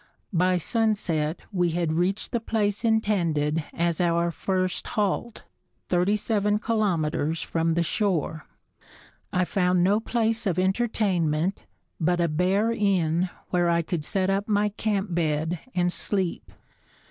By 0.33 0.57
sunset 0.57 1.41
we 1.51 1.73
had 1.73 1.93
reached 1.93 2.31
the 2.31 2.39
place 2.39 2.83
intended 2.83 3.63
as 3.71 4.01
our 4.01 4.31
first 4.31 4.87
halt, 4.97 5.43
thirty 5.89 6.15
seven 6.15 6.57
kilometers 6.57 7.43
from 7.43 7.75
the 7.75 7.83
shore. 7.83 8.47
I 9.31 9.45
found 9.45 9.83
no 9.83 9.99
place 9.99 10.47
of 10.47 10.57
entertainment 10.57 11.65
but 11.99 12.19
a 12.19 12.27
bare 12.27 12.71
inn 12.71 13.29
where 13.51 13.69
I 13.69 13.83
could 13.83 14.03
set 14.03 14.31
up 14.31 14.47
my 14.47 14.69
camp 14.69 15.13
bed 15.13 15.59
and 15.75 15.93
sleep. 15.93 16.51